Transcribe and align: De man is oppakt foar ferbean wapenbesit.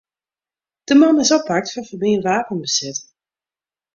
De 0.87 0.93
man 1.01 1.21
is 1.23 1.33
oppakt 1.37 1.71
foar 1.73 1.87
ferbean 1.89 2.23
wapenbesit. 2.27 2.97